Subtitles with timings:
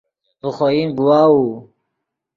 [0.41, 1.41] ڤے خوئن گواؤو